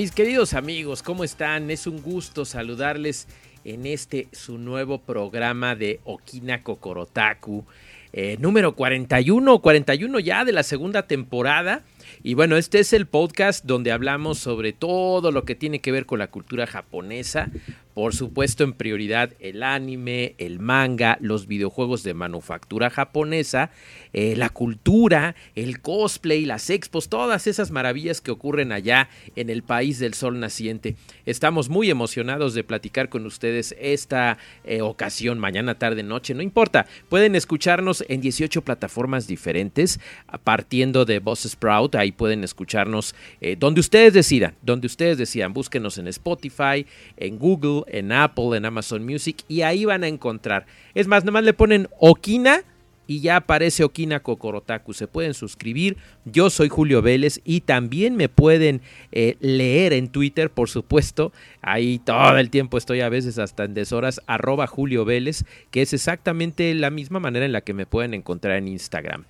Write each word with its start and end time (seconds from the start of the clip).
Mis 0.00 0.12
queridos 0.12 0.54
amigos, 0.54 1.02
¿cómo 1.02 1.24
están? 1.24 1.70
Es 1.70 1.86
un 1.86 2.00
gusto 2.00 2.46
saludarles 2.46 3.28
en 3.66 3.84
este 3.84 4.28
su 4.32 4.56
nuevo 4.56 4.96
programa 4.96 5.74
de 5.76 6.00
Okina 6.04 6.62
Kokorotaku. 6.62 7.66
Eh, 8.14 8.38
número 8.40 8.74
41, 8.74 9.58
41 9.60 10.18
ya 10.20 10.46
de 10.46 10.52
la 10.52 10.62
segunda 10.62 11.02
temporada. 11.02 11.82
Y 12.22 12.34
bueno, 12.34 12.56
este 12.56 12.80
es 12.80 12.92
el 12.92 13.06
podcast 13.06 13.64
donde 13.64 13.92
hablamos 13.92 14.38
sobre 14.38 14.72
todo 14.72 15.32
lo 15.32 15.44
que 15.44 15.54
tiene 15.54 15.80
que 15.80 15.92
ver 15.92 16.06
con 16.06 16.18
la 16.18 16.30
cultura 16.30 16.66
japonesa. 16.66 17.50
Por 17.94 18.14
supuesto, 18.14 18.62
en 18.62 18.72
prioridad 18.72 19.32
el 19.40 19.64
anime, 19.64 20.34
el 20.38 20.60
manga, 20.60 21.18
los 21.20 21.48
videojuegos 21.48 22.04
de 22.04 22.14
manufactura 22.14 22.88
japonesa, 22.88 23.72
eh, 24.12 24.36
la 24.36 24.48
cultura, 24.48 25.34
el 25.56 25.80
cosplay, 25.80 26.44
las 26.44 26.70
expos, 26.70 27.08
todas 27.08 27.48
esas 27.48 27.72
maravillas 27.72 28.20
que 28.20 28.30
ocurren 28.30 28.70
allá 28.70 29.08
en 29.34 29.50
el 29.50 29.64
país 29.64 29.98
del 29.98 30.14
sol 30.14 30.38
naciente. 30.38 30.94
Estamos 31.26 31.68
muy 31.68 31.90
emocionados 31.90 32.54
de 32.54 32.62
platicar 32.62 33.08
con 33.08 33.26
ustedes 33.26 33.74
esta 33.80 34.38
eh, 34.64 34.82
ocasión, 34.82 35.40
mañana, 35.40 35.74
tarde, 35.74 36.04
noche, 36.04 36.32
no 36.32 36.42
importa. 36.42 36.86
Pueden 37.08 37.34
escucharnos 37.34 38.04
en 38.08 38.20
18 38.20 38.62
plataformas 38.62 39.26
diferentes, 39.26 39.98
partiendo 40.44 41.04
de 41.04 41.18
Boss 41.18 41.40
Sprout, 41.40 41.89
ahí 41.98 42.12
pueden 42.12 42.44
escucharnos 42.44 43.14
eh, 43.40 43.56
donde 43.58 43.80
ustedes 43.80 44.12
decidan, 44.12 44.54
donde 44.62 44.86
ustedes 44.86 45.18
decidan. 45.18 45.52
Búsquenos 45.52 45.98
en 45.98 46.08
Spotify, 46.08 46.86
en 47.16 47.38
Google, 47.38 47.82
en 47.88 48.12
Apple, 48.12 48.56
en 48.56 48.64
Amazon 48.64 49.04
Music 49.04 49.38
y 49.48 49.62
ahí 49.62 49.84
van 49.84 50.04
a 50.04 50.08
encontrar. 50.08 50.66
Es 50.94 51.06
más, 51.06 51.24
nomás 51.24 51.44
le 51.44 51.52
ponen 51.52 51.88
Okina 51.98 52.64
y 53.10 53.22
ya 53.22 53.34
aparece 53.34 53.82
Okina 53.82 54.20
Kokorotaku. 54.20 54.94
Se 54.94 55.08
pueden 55.08 55.34
suscribir. 55.34 55.96
Yo 56.24 56.48
soy 56.48 56.68
Julio 56.68 57.02
Vélez 57.02 57.40
y 57.44 57.62
también 57.62 58.14
me 58.14 58.28
pueden 58.28 58.82
eh, 59.10 59.36
leer 59.40 59.94
en 59.94 60.10
Twitter, 60.10 60.48
por 60.48 60.68
supuesto. 60.68 61.32
Ahí 61.60 61.98
todo 61.98 62.38
el 62.38 62.50
tiempo 62.50 62.78
estoy 62.78 63.00
a 63.00 63.08
veces 63.08 63.38
hasta 63.38 63.64
en 63.64 63.74
deshoras, 63.74 64.20
arroba 64.28 64.68
Julio 64.68 65.04
Vélez, 65.04 65.44
que 65.72 65.82
es 65.82 65.92
exactamente 65.92 66.72
la 66.74 66.90
misma 66.90 67.18
manera 67.18 67.44
en 67.44 67.50
la 67.50 67.62
que 67.62 67.74
me 67.74 67.84
pueden 67.84 68.14
encontrar 68.14 68.58
en 68.58 68.68
Instagram. 68.68 69.24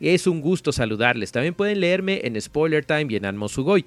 Es 0.00 0.26
un 0.26 0.40
gusto 0.40 0.72
saludarles. 0.72 1.32
También 1.32 1.54
pueden 1.54 1.80
leerme 1.80 2.20
en 2.24 2.40
Spoiler 2.40 2.84
Time 2.84 3.06
y 3.08 3.16
en. 3.16 3.84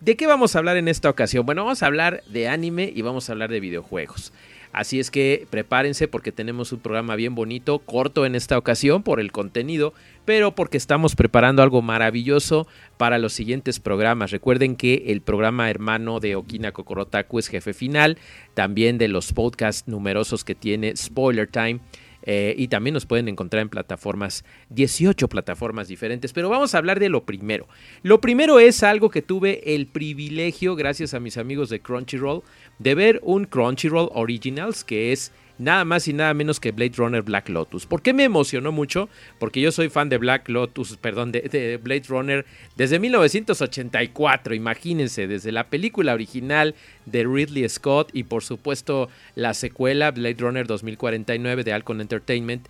¿De 0.00 0.16
qué 0.16 0.26
vamos 0.26 0.54
a 0.54 0.58
hablar 0.58 0.76
en 0.76 0.88
esta 0.88 1.08
ocasión? 1.08 1.46
Bueno, 1.46 1.64
vamos 1.64 1.82
a 1.82 1.86
hablar 1.86 2.22
de 2.26 2.48
anime 2.48 2.92
y 2.94 3.02
vamos 3.02 3.28
a 3.28 3.32
hablar 3.32 3.50
de 3.50 3.60
videojuegos. 3.60 4.32
Así 4.74 4.98
es 4.98 5.12
que 5.12 5.46
prepárense 5.50 6.08
porque 6.08 6.32
tenemos 6.32 6.72
un 6.72 6.80
programa 6.80 7.14
bien 7.14 7.36
bonito, 7.36 7.78
corto 7.78 8.26
en 8.26 8.34
esta 8.34 8.58
ocasión 8.58 9.04
por 9.04 9.20
el 9.20 9.30
contenido, 9.30 9.94
pero 10.24 10.56
porque 10.56 10.76
estamos 10.76 11.14
preparando 11.14 11.62
algo 11.62 11.80
maravilloso 11.80 12.66
para 12.96 13.18
los 13.18 13.32
siguientes 13.32 13.78
programas. 13.78 14.32
Recuerden 14.32 14.74
que 14.74 15.04
el 15.06 15.20
programa 15.20 15.70
hermano 15.70 16.18
de 16.18 16.34
Okina 16.34 16.72
Kokorotaku 16.72 17.38
es 17.38 17.46
jefe 17.46 17.72
final, 17.72 18.18
también 18.54 18.98
de 18.98 19.06
los 19.06 19.32
podcasts 19.32 19.86
numerosos 19.86 20.42
que 20.42 20.56
tiene 20.56 20.96
Spoiler 20.96 21.46
Time 21.46 21.78
eh, 22.24 22.54
y 22.56 22.68
también 22.68 22.94
nos 22.94 23.06
pueden 23.06 23.28
encontrar 23.28 23.62
en 23.62 23.68
plataformas, 23.68 24.44
18 24.70 25.28
plataformas 25.28 25.88
diferentes. 25.88 26.32
Pero 26.32 26.48
vamos 26.48 26.74
a 26.74 26.78
hablar 26.78 26.98
de 26.98 27.08
lo 27.08 27.24
primero. 27.24 27.68
Lo 28.02 28.20
primero 28.20 28.58
es 28.58 28.82
algo 28.82 29.10
que 29.10 29.22
tuve 29.22 29.74
el 29.74 29.86
privilegio, 29.86 30.74
gracias 30.74 31.14
a 31.14 31.20
mis 31.20 31.36
amigos 31.36 31.68
de 31.68 31.80
Crunchyroll, 31.80 32.42
de 32.78 32.94
ver 32.94 33.20
un 33.22 33.44
Crunchyroll 33.44 34.10
Originals, 34.12 34.84
que 34.84 35.12
es 35.12 35.32
nada 35.58 35.84
más 35.84 36.08
y 36.08 36.12
nada 36.12 36.34
menos 36.34 36.60
que 36.60 36.72
Blade 36.72 36.94
Runner 36.96 37.22
Black 37.22 37.48
Lotus. 37.48 37.86
¿Por 37.86 38.02
qué 38.02 38.12
me 38.12 38.24
emocionó 38.24 38.72
mucho? 38.72 39.08
Porque 39.38 39.60
yo 39.60 39.72
soy 39.72 39.88
fan 39.88 40.08
de 40.08 40.18
Black 40.18 40.48
Lotus, 40.48 40.96
perdón, 40.96 41.32
de, 41.32 41.78
Blade 41.82 42.04
Runner 42.08 42.44
desde 42.76 42.98
1984, 42.98 44.54
imagínense, 44.54 45.26
desde 45.26 45.52
la 45.52 45.68
película 45.68 46.14
original 46.14 46.74
de 47.06 47.24
Ridley 47.24 47.68
Scott 47.68 48.10
y 48.12 48.24
por 48.24 48.42
supuesto 48.42 49.08
la 49.34 49.54
secuela 49.54 50.10
Blade 50.10 50.36
Runner 50.38 50.66
2049 50.66 51.64
de 51.64 51.72
Alcon 51.72 52.00
Entertainment. 52.00 52.66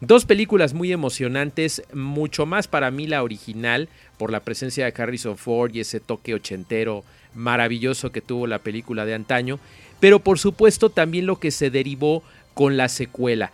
Dos 0.00 0.26
películas 0.26 0.74
muy 0.74 0.92
emocionantes, 0.92 1.82
mucho 1.94 2.44
más 2.44 2.68
para 2.68 2.90
mí 2.90 3.06
la 3.06 3.22
original, 3.22 3.88
por 4.18 4.30
la 4.30 4.40
presencia 4.40 4.84
de 4.84 5.02
Harrison 5.02 5.38
Ford 5.38 5.74
y 5.74 5.80
ese 5.80 6.00
toque 6.00 6.34
ochentero 6.34 7.02
maravilloso 7.34 8.12
que 8.12 8.20
tuvo 8.20 8.46
la 8.46 8.58
película 8.58 9.06
de 9.06 9.14
antaño 9.14 9.58
pero 10.06 10.20
por 10.20 10.38
supuesto 10.38 10.88
también 10.88 11.26
lo 11.26 11.40
que 11.40 11.50
se 11.50 11.68
derivó 11.68 12.22
con 12.54 12.76
la 12.76 12.88
secuela. 12.88 13.50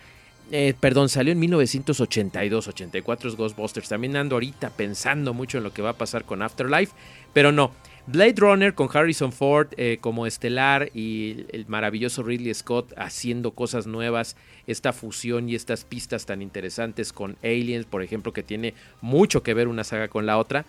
Eh, 0.51 0.75
perdón, 0.79 1.09
salió 1.09 1.33
en 1.33 1.39
1982, 1.39 2.67
84 2.67 3.29
es 3.29 3.35
Ghostbusters. 3.35 3.89
También 3.89 4.15
ando 4.15 4.35
ahorita 4.35 4.69
pensando 4.69 5.33
mucho 5.33 5.57
en 5.57 5.63
lo 5.63 5.73
que 5.73 5.81
va 5.81 5.89
a 5.89 5.97
pasar 5.97 6.25
con 6.25 6.43
Afterlife, 6.43 6.93
pero 7.33 7.51
no. 7.51 7.71
Blade 8.05 8.35
Runner 8.37 8.75
con 8.75 8.87
Harrison 8.95 9.31
Ford 9.31 9.69
eh, 9.77 9.97
como 9.99 10.27
estelar 10.27 10.91
y 10.93 11.47
el 11.49 11.65
maravilloso 11.67 12.21
Ridley 12.21 12.53
Scott 12.53 12.93
haciendo 12.97 13.53
cosas 13.55 13.87
nuevas, 13.87 14.35
esta 14.67 14.93
fusión 14.93 15.49
y 15.49 15.55
estas 15.55 15.85
pistas 15.85 16.27
tan 16.27 16.43
interesantes 16.43 17.13
con 17.13 17.35
Aliens, 17.41 17.87
por 17.87 18.03
ejemplo, 18.03 18.31
que 18.31 18.43
tiene 18.43 18.75
mucho 19.01 19.41
que 19.41 19.55
ver 19.55 19.67
una 19.67 19.83
saga 19.83 20.07
con 20.07 20.27
la 20.27 20.37
otra. 20.37 20.65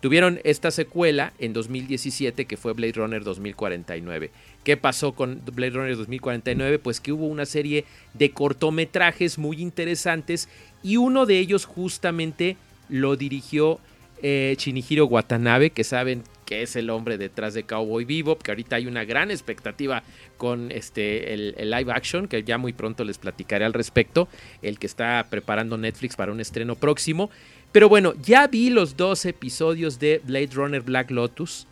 Tuvieron 0.00 0.40
esta 0.44 0.70
secuela 0.70 1.32
en 1.40 1.52
2017 1.52 2.44
que 2.44 2.56
fue 2.56 2.72
Blade 2.72 2.92
Runner 2.92 3.24
2049. 3.24 4.30
¿Qué 4.68 4.76
pasó 4.76 5.12
con 5.12 5.40
Blade 5.50 5.70
Runner 5.70 5.96
2049? 5.96 6.78
Pues 6.78 7.00
que 7.00 7.10
hubo 7.10 7.26
una 7.26 7.46
serie 7.46 7.86
de 8.12 8.32
cortometrajes 8.32 9.38
muy 9.38 9.62
interesantes 9.62 10.46
y 10.82 10.98
uno 10.98 11.24
de 11.24 11.38
ellos 11.38 11.64
justamente 11.64 12.58
lo 12.90 13.16
dirigió 13.16 13.80
eh, 14.22 14.54
Shinihiro 14.58 15.06
Watanabe, 15.06 15.70
que 15.70 15.84
saben 15.84 16.22
que 16.44 16.60
es 16.60 16.76
el 16.76 16.90
hombre 16.90 17.16
detrás 17.16 17.54
de 17.54 17.62
Cowboy 17.62 18.04
Bebop, 18.04 18.42
que 18.42 18.50
ahorita 18.50 18.76
hay 18.76 18.86
una 18.86 19.06
gran 19.06 19.30
expectativa 19.30 20.02
con 20.36 20.70
este 20.70 21.32
el, 21.32 21.54
el, 21.56 21.70
live 21.70 21.90
action, 21.90 22.28
que 22.28 22.44
ya 22.44 22.58
muy 22.58 22.74
pronto 22.74 23.04
les 23.04 23.16
platicaré 23.16 23.64
al 23.64 23.72
respecto, 23.72 24.28
el 24.60 24.78
que 24.78 24.86
está 24.86 25.28
preparando 25.30 25.78
Netflix 25.78 26.14
para 26.14 26.30
un 26.30 26.40
estreno 26.40 26.74
próximo. 26.74 27.30
Pero 27.72 27.88
bueno, 27.88 28.12
ya 28.20 28.46
vi 28.48 28.68
los 28.68 28.98
dos 28.98 29.24
episodios 29.24 29.98
de 29.98 30.20
Blade 30.24 30.50
Runner 30.52 30.82
Black 30.82 31.10
Lotus 31.10 31.66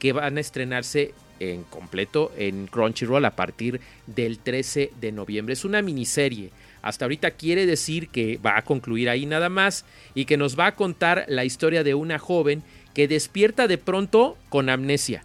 que 0.00 0.12
van 0.12 0.36
a 0.36 0.40
estrenarse 0.40 1.14
en 1.40 1.64
completo 1.64 2.30
en 2.36 2.66
Crunchyroll 2.66 3.24
a 3.24 3.34
partir 3.34 3.80
del 4.06 4.38
13 4.38 4.92
de 5.00 5.12
noviembre. 5.12 5.54
Es 5.54 5.64
una 5.64 5.82
miniserie. 5.82 6.50
Hasta 6.82 7.04
ahorita 7.04 7.32
quiere 7.32 7.66
decir 7.66 8.08
que 8.08 8.38
va 8.38 8.56
a 8.56 8.62
concluir 8.62 9.08
ahí 9.10 9.26
nada 9.26 9.48
más 9.48 9.84
y 10.14 10.26
que 10.26 10.36
nos 10.36 10.58
va 10.58 10.66
a 10.66 10.76
contar 10.76 11.24
la 11.28 11.44
historia 11.44 11.82
de 11.82 11.94
una 11.94 12.18
joven 12.18 12.62
que 12.94 13.08
despierta 13.08 13.66
de 13.66 13.78
pronto 13.78 14.36
con 14.48 14.68
amnesia. 14.68 15.24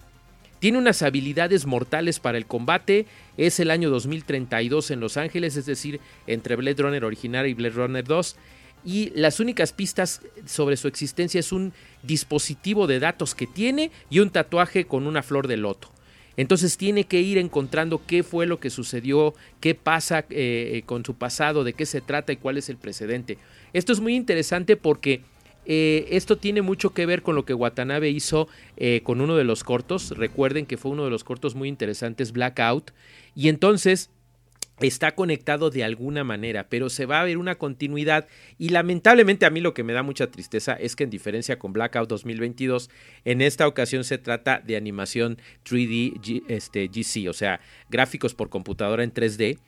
Tiene 0.60 0.78
unas 0.78 1.02
habilidades 1.02 1.66
mortales 1.66 2.20
para 2.20 2.38
el 2.38 2.46
combate. 2.46 3.06
Es 3.38 3.60
el 3.60 3.70
año 3.70 3.90
2032 3.90 4.92
en 4.92 5.00
Los 5.00 5.18
Ángeles, 5.18 5.58
es 5.58 5.66
decir, 5.66 6.00
entre 6.28 6.56
Blade 6.56 6.82
Runner 6.82 7.06
original 7.06 7.46
y 7.48 7.54
Blade 7.54 7.76
Runner 7.76 8.04
2 8.04 8.36
y 8.86 9.10
las 9.16 9.40
únicas 9.40 9.74
pistas 9.74 10.22
sobre 10.46 10.78
su 10.78 10.88
existencia 10.88 11.40
es 11.40 11.52
un 11.52 11.74
dispositivo 12.04 12.86
de 12.86 13.00
datos 13.00 13.34
que 13.34 13.48
tiene 13.48 13.90
y 14.12 14.20
un 14.20 14.30
tatuaje 14.30 14.86
con 14.86 15.08
una 15.08 15.24
flor 15.24 15.48
de 15.48 15.58
loto. 15.58 15.95
Entonces 16.38 16.78
tiene 16.78 17.06
que 17.06 17.22
ir 17.22 17.38
encontrando 17.38 18.02
qué 18.06 18.24
fue 18.24 18.46
lo 18.46 18.60
que 18.60 18.70
sucedió, 18.70 19.34
qué 19.60 19.76
pasa 19.76 20.20
eh, 20.30 20.72
eh, 20.74 20.84
con 20.86 21.06
su 21.06 21.16
pasado, 21.16 21.64
de 21.64 21.74
qué 21.74 21.86
se 21.86 22.02
trata 22.02 22.34
y 22.34 22.38
cuál 22.38 22.58
es 22.58 22.70
el 22.70 22.78
precedente. 22.78 23.38
Esto 23.74 23.94
es 23.94 24.00
muy 24.00 24.16
interesante 24.16 24.76
porque 24.76 25.22
eh, 25.66 26.08
esto 26.12 26.38
tiene 26.38 26.62
mucho 26.62 26.94
que 26.94 27.06
ver 27.06 27.22
con 27.22 27.36
lo 27.36 27.46
que 27.46 27.54
Watanabe 27.54 28.10
hizo 28.10 28.48
con 29.04 29.22
uno 29.22 29.36
de 29.36 29.44
los 29.44 29.64
cortos. 29.64 30.12
Recuerden 30.12 30.66
que 30.66 30.78
fue 30.78 30.92
uno 30.92 31.06
de 31.06 31.10
los 31.10 31.24
cortos 31.24 31.56
muy 31.56 31.70
interesantes, 31.70 32.32
Blackout. 32.32 32.92
Y 33.36 33.50
entonces 33.50 34.10
está 34.80 35.16
conectado 35.16 35.70
de 35.70 35.84
alguna 35.84 36.24
manera, 36.24 36.68
pero 36.70 36.90
se 36.90 37.06
va 37.06 37.22
a 37.22 37.24
ver 37.24 37.38
una 37.38 37.56
continuidad. 37.56 38.28
Y 38.58 38.70
lamentablemente 38.70 39.46
a 39.46 39.50
mí 39.50 39.62
lo 39.62 39.74
que 39.74 39.84
me 39.84 39.94
da 39.94 40.04
mucha 40.04 40.32
tristeza 40.32 40.74
es 40.74 40.96
que 40.96 41.06
en 41.06 41.10
diferencia 41.10 41.60
con 41.60 41.74
Blackout 41.74 42.10
2022, 42.10 42.90
en 43.24 43.42
esta 43.42 43.68
ocasión 43.68 44.04
se 44.04 44.18
trata 44.18 44.60
de 44.60 44.76
animación 44.76 45.38
3D 45.66 46.44
este, 46.48 46.88
GC, 46.88 47.30
o 47.30 47.34
sea, 47.34 47.62
gráficos 47.90 48.34
por 48.34 48.50
computadora 48.50 49.04
en 49.04 49.14
3D 49.14 49.60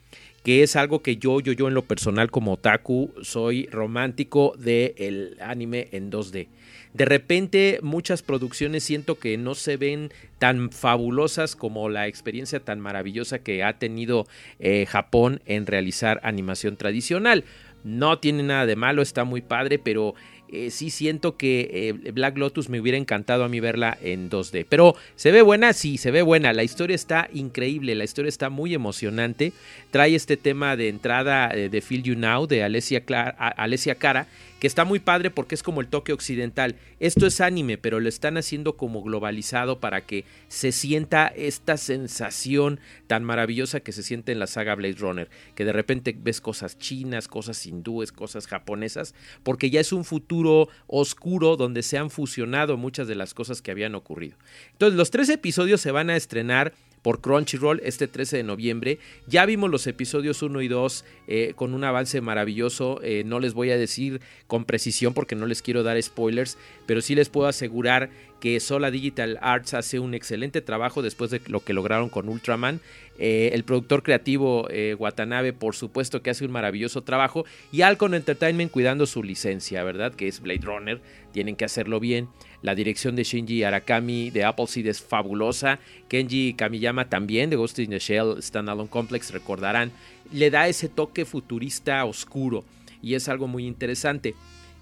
que 0.47 0.63
es 0.63 0.77
algo 0.77 1.01
que 1.01 1.17
yo, 1.17 1.41
yo, 1.41 1.51
yo 1.51 1.67
en 1.67 1.73
lo 1.73 1.81
personal 1.81 2.31
como 2.31 2.53
otaku 2.53 3.11
soy 3.21 3.65
romántico 3.65 4.53
del 4.57 4.93
el 4.95 5.37
anime 5.41 5.89
en 5.91 6.09
2D. 6.09 6.47
De 6.93 7.03
repente 7.03 7.79
muchas 7.81 8.21
producciones 8.21 8.85
siento 8.85 9.19
que 9.19 9.37
no 9.37 9.55
se 9.55 9.75
ven 9.75 10.09
tan 10.39 10.71
fabulosas 10.71 11.57
como 11.57 11.89
la 11.89 12.07
experiencia 12.07 12.61
tan 12.61 12.79
maravillosa 12.79 13.39
que 13.39 13.61
ha 13.61 13.77
tenido 13.77 14.25
eh, 14.59 14.85
Japón 14.85 15.41
en 15.47 15.65
realizar 15.65 16.21
animación 16.23 16.77
tradicional. 16.77 17.43
No 17.83 18.19
tiene 18.19 18.43
nada 18.43 18.65
de 18.65 18.77
malo, 18.77 19.01
está 19.01 19.25
muy 19.25 19.41
padre, 19.41 19.79
pero 19.79 20.15
eh, 20.49 20.71
sí 20.71 20.89
siento 20.89 21.35
que 21.35 21.69
eh, 22.05 22.11
Black 22.11 22.37
Lotus 22.37 22.69
me 22.69 22.79
hubiera 22.79 22.97
encantado 22.97 23.43
a 23.43 23.49
mí 23.49 23.59
verla 23.59 23.97
en 24.01 24.29
2D. 24.29 24.65
Pero 24.67 24.95
se 25.15 25.31
ve 25.31 25.41
buena, 25.41 25.73
sí, 25.73 25.97
se 25.97 26.11
ve 26.11 26.21
buena. 26.21 26.53
La 26.53 26.63
historia 26.63 26.95
está 26.95 27.29
increíble, 27.33 27.95
la 27.95 28.03
historia 28.03 28.29
está 28.29 28.49
muy 28.49 28.73
emocionante. 28.73 29.53
Trae 29.91 30.15
este 30.15 30.37
tema 30.37 30.75
de 30.75 30.89
entrada 30.89 31.49
eh, 31.53 31.69
de 31.69 31.81
Feel 31.81 32.03
You 32.03 32.15
Now 32.15 32.47
de 32.47 32.63
Alessia, 32.63 33.03
Alessia 33.37 33.95
Cara 33.95 34.27
que 34.59 34.67
está 34.67 34.85
muy 34.85 34.99
padre 34.99 35.29
porque 35.29 35.55
es 35.55 35.63
como 35.63 35.81
el 35.81 35.87
toque 35.87 36.13
occidental. 36.13 36.75
Esto 36.99 37.27
es 37.27 37.41
anime, 37.41 37.77
pero 37.77 37.99
lo 37.99 38.09
están 38.09 38.37
haciendo 38.37 38.77
como 38.77 39.03
globalizado 39.03 39.79
para 39.79 40.01
que 40.01 40.25
se 40.47 40.71
sienta 40.71 41.27
esta 41.27 41.77
sensación 41.77 42.79
tan 43.07 43.23
maravillosa 43.23 43.79
que 43.79 43.91
se 43.91 44.03
siente 44.03 44.31
en 44.31 44.39
la 44.39 44.47
saga 44.47 44.75
Blade 44.75 44.95
Runner, 44.95 45.29
que 45.55 45.65
de 45.65 45.73
repente 45.73 46.15
ves 46.17 46.41
cosas 46.41 46.77
chinas, 46.77 47.27
cosas 47.27 47.65
hindúes, 47.65 48.11
cosas 48.11 48.47
japonesas, 48.47 49.13
porque 49.43 49.69
ya 49.69 49.79
es 49.79 49.93
un 49.93 50.05
futuro 50.05 50.69
oscuro 50.87 51.55
donde 51.55 51.83
se 51.83 51.97
han 51.97 52.09
fusionado 52.09 52.77
muchas 52.77 53.07
de 53.07 53.15
las 53.15 53.33
cosas 53.33 53.61
que 53.61 53.71
habían 53.71 53.95
ocurrido. 53.95 54.37
Entonces, 54.71 54.97
los 54.97 55.11
tres 55.11 55.29
episodios 55.29 55.81
se 55.81 55.91
van 55.91 56.09
a 56.09 56.15
estrenar 56.15 56.73
por 57.07 57.21
Crunchyroll 57.21 57.79
este 57.85 58.09
13 58.09 58.35
de 58.35 58.43
noviembre. 58.43 58.99
Ya 59.27 59.45
vimos 59.45 59.69
los 59.69 59.87
episodios 59.87 60.41
1 60.41 60.61
y 60.61 60.67
2 60.67 61.05
eh, 61.29 61.53
con 61.55 61.73
un 61.73 61.85
avance 61.85 62.19
maravilloso. 62.19 62.99
Eh, 63.01 63.23
no 63.25 63.39
les 63.39 63.53
voy 63.53 63.71
a 63.71 63.77
decir 63.77 64.19
con 64.45 64.65
precisión 64.65 65.13
porque 65.13 65.33
no 65.33 65.45
les 65.45 65.61
quiero 65.61 65.83
dar 65.83 66.03
spoilers, 66.03 66.57
pero 66.85 66.99
sí 66.99 67.15
les 67.15 67.29
puedo 67.29 67.47
asegurar 67.47 68.09
que 68.39 68.59
Sola 68.59 68.91
Digital 68.91 69.39
Arts 69.41 69.73
hace 69.73 69.99
un 69.99 70.13
excelente 70.13 70.61
trabajo 70.61 71.01
después 71.01 71.31
de 71.31 71.41
lo 71.47 71.61
que 71.61 71.73
lograron 71.73 72.09
con 72.09 72.29
Ultraman. 72.29 72.81
Eh, 73.19 73.49
el 73.53 73.63
productor 73.63 74.03
creativo 74.03 74.67
Watanabe, 74.99 75.53
por 75.53 75.75
supuesto 75.75 76.21
que 76.21 76.29
hace 76.29 76.45
un 76.45 76.51
maravilloso 76.51 77.01
trabajo. 77.01 77.45
Y 77.71 77.81
Alcon 77.81 78.13
Entertainment 78.13 78.71
cuidando 78.71 79.05
su 79.05 79.23
licencia, 79.23 79.83
¿verdad? 79.83 80.13
Que 80.13 80.27
es 80.27 80.39
Blade 80.39 80.61
Runner. 80.63 81.01
Tienen 81.31 81.55
que 81.55 81.65
hacerlo 81.65 81.99
bien. 81.99 82.29
La 82.61 82.75
dirección 82.75 83.15
de 83.15 83.23
Shinji 83.23 83.63
Arakami 83.63 84.31
de 84.31 84.43
Appleseed 84.43 84.87
es 84.87 85.01
fabulosa. 85.01 85.79
Kenji 86.07 86.53
Kamiyama 86.53 87.09
también 87.09 87.49
de 87.49 87.55
Ghost 87.55 87.79
in 87.79 87.91
the 87.91 87.99
Shell 87.99 88.41
Standalone 88.41 88.89
Complex, 88.89 89.31
recordarán, 89.31 89.91
le 90.31 90.49
da 90.49 90.67
ese 90.67 90.89
toque 90.89 91.25
futurista 91.25 92.03
oscuro 92.05 92.65
y 93.01 93.15
es 93.15 93.29
algo 93.29 93.47
muy 93.47 93.67
interesante. 93.67 94.35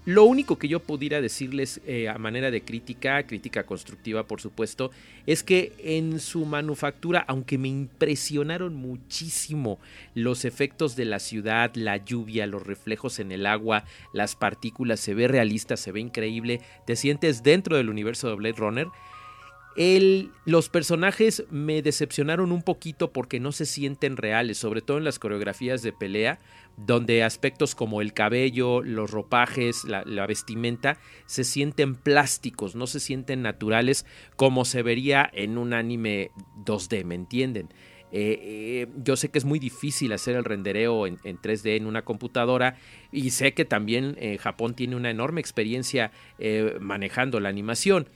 Lo 0.06 0.22
único 0.22 0.56
que 0.56 0.68
yo 0.68 0.78
pudiera 0.78 1.20
decirles 1.20 1.80
eh, 1.84 2.08
a 2.08 2.16
manera 2.16 2.52
de 2.52 2.62
crítica, 2.62 3.26
crítica 3.26 3.64
constructiva 3.64 4.22
por 4.22 4.40
supuesto, 4.40 4.92
es 5.26 5.42
que 5.42 5.72
en 5.80 6.20
su 6.20 6.46
manufactura, 6.46 7.24
aunque 7.26 7.58
me 7.58 7.66
impresionaron 7.66 8.76
muchísimo 8.76 9.80
los 10.14 10.44
efectos 10.44 10.94
de 10.94 11.06
la 11.06 11.18
ciudad, 11.18 11.72
la 11.74 11.96
lluvia, 11.96 12.46
los 12.46 12.64
reflejos 12.64 13.18
en 13.18 13.32
el 13.32 13.46
agua, 13.46 13.82
las 14.12 14.36
partículas, 14.36 15.00
se 15.00 15.12
ve 15.12 15.26
realista, 15.26 15.76
se 15.76 15.90
ve 15.90 15.98
increíble, 15.98 16.60
te 16.86 16.94
sientes 16.94 17.42
dentro 17.42 17.76
del 17.76 17.90
universo 17.90 18.28
de 18.28 18.36
Blade 18.36 18.58
Runner, 18.58 18.86
los 19.76 20.70
personajes 20.70 21.44
me 21.50 21.82
decepcionaron 21.82 22.50
un 22.50 22.62
poquito 22.62 23.12
porque 23.12 23.40
no 23.40 23.52
se 23.52 23.66
sienten 23.66 24.16
reales, 24.16 24.56
sobre 24.56 24.80
todo 24.80 24.96
en 24.96 25.04
las 25.04 25.18
coreografías 25.18 25.82
de 25.82 25.92
pelea, 25.92 26.38
donde 26.78 27.22
aspectos 27.22 27.74
como 27.74 28.00
el 28.00 28.14
cabello, 28.14 28.82
los 28.82 29.10
ropajes, 29.10 29.84
la, 29.84 30.26
vestimenta, 30.26 30.98
se 31.26 31.44
sienten 31.44 31.94
plásticos, 31.94 32.74
no 32.74 32.86
se 32.86 33.00
sienten 33.00 33.42
naturales 33.42 34.06
como 34.36 34.64
se 34.64 34.82
vería 34.82 35.28
en 35.32 35.58
un 35.58 35.74
anime 35.74 36.30
2D, 36.64 37.04
¿me 37.04 37.14
entienden? 37.14 37.68
Eh, 38.12 38.38
eh, 38.40 38.86
yo 38.96 39.16
sé 39.16 39.30
que 39.30 39.38
es 39.38 39.44
muy 39.44 39.58
difícil 39.58 40.12
hacer 40.12 40.36
el 40.36 40.44
rendereo 40.44 41.06
en, 41.06 41.18
3D 41.18 41.76
en 41.76 41.86
una 41.86 42.02
computadora 42.02 42.78
y 43.10 43.30
sé 43.30 43.52
que 43.52 43.64
también 43.64 44.16
eh, 44.18 44.38
Japón 44.38 44.74
tiene 44.74 44.96
una 44.96 45.10
enorme 45.10 45.40
experiencia 45.40 46.12
manejando 46.80 47.40
la 47.40 47.48
animación 47.48 48.08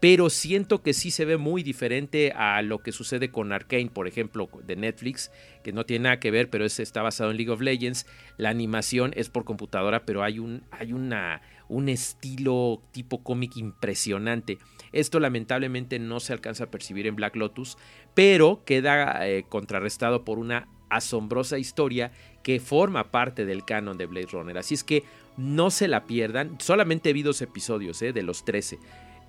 pero 0.00 0.30
siento 0.30 0.82
que 0.82 0.94
sí 0.94 1.10
se 1.10 1.24
ve 1.24 1.36
muy 1.38 1.62
diferente 1.62 2.32
a 2.32 2.62
lo 2.62 2.78
que 2.78 2.92
sucede 2.92 3.30
con 3.30 3.52
Arkane, 3.52 3.90
por 3.90 4.06
ejemplo, 4.06 4.48
de 4.64 4.76
Netflix, 4.76 5.32
que 5.64 5.72
no 5.72 5.84
tiene 5.86 6.04
nada 6.04 6.20
que 6.20 6.30
ver, 6.30 6.50
pero 6.50 6.64
es, 6.64 6.78
está 6.78 7.02
basado 7.02 7.30
en 7.30 7.36
League 7.36 7.50
of 7.50 7.60
Legends. 7.60 8.06
La 8.36 8.50
animación 8.50 9.12
es 9.16 9.28
por 9.28 9.44
computadora, 9.44 10.04
pero 10.04 10.22
hay 10.22 10.38
un, 10.38 10.62
hay 10.70 10.92
una, 10.92 11.42
un 11.68 11.88
estilo 11.88 12.80
tipo 12.92 13.24
cómic 13.24 13.56
impresionante. 13.56 14.58
Esto 14.92 15.18
lamentablemente 15.18 15.98
no 15.98 16.20
se 16.20 16.32
alcanza 16.32 16.64
a 16.64 16.70
percibir 16.70 17.08
en 17.08 17.16
Black 17.16 17.34
Lotus, 17.34 17.76
pero 18.14 18.62
queda 18.64 19.26
eh, 19.28 19.46
contrarrestado 19.48 20.24
por 20.24 20.38
una 20.38 20.68
asombrosa 20.90 21.58
historia 21.58 22.12
que 22.42 22.60
forma 22.60 23.10
parte 23.10 23.44
del 23.44 23.64
canon 23.64 23.98
de 23.98 24.06
Blade 24.06 24.28
Runner. 24.30 24.56
Así 24.56 24.74
es 24.74 24.84
que 24.84 25.02
no 25.36 25.70
se 25.70 25.88
la 25.88 26.04
pierdan. 26.04 26.56
Solamente 26.60 27.12
vi 27.12 27.22
dos 27.22 27.42
episodios 27.42 28.00
eh, 28.02 28.12
de 28.12 28.22
los 28.22 28.44
13 28.44 28.78